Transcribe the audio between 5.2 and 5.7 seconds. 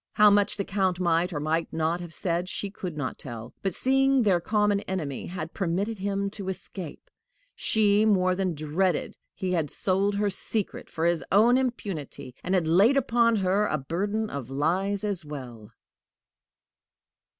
had